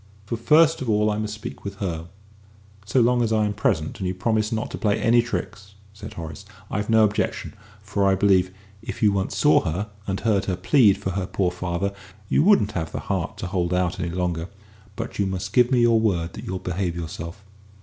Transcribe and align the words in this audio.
For 0.25 0.35
first 0.35 0.81
of 0.81 0.89
all 0.89 1.11
I 1.11 1.19
must 1.19 1.35
speak 1.35 1.63
with 1.63 1.75
her." 1.75 2.07
"So 2.87 3.01
long 3.01 3.21
as 3.21 3.31
I 3.31 3.45
am 3.45 3.53
present 3.53 3.99
and 3.99 4.07
you 4.07 4.15
promise 4.15 4.51
not 4.51 4.71
to 4.71 4.77
play 4.79 4.99
any 4.99 5.21
tricks," 5.21 5.75
said 5.93 6.13
Horace, 6.15 6.43
"I've 6.71 6.89
no 6.89 7.03
objection, 7.03 7.53
for 7.83 8.07
I 8.07 8.15
believe, 8.15 8.49
if 8.81 9.03
you 9.03 9.11
once 9.11 9.37
saw 9.37 9.61
her 9.61 9.91
and 10.07 10.19
heard 10.21 10.45
her 10.45 10.55
plead 10.55 10.97
for 10.97 11.11
her 11.11 11.27
poor 11.27 11.51
father, 11.51 11.93
you 12.29 12.41
wouldn't 12.41 12.71
have 12.71 12.91
the 12.91 12.99
heart 13.11 13.37
to 13.37 13.45
hold 13.45 13.75
out 13.75 13.99
any 13.99 14.09
longer. 14.09 14.49
But 14.95 15.19
you 15.19 15.27
must 15.27 15.53
give 15.53 15.69
me 15.71 15.81
your 15.81 15.99
word 15.99 16.33
that 16.33 16.45
you'll 16.45 16.57
behave 16.57 16.95
yourself." 16.95 17.45